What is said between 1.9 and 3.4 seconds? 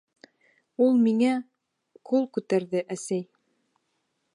ҡул күтәрҙе, әсәй!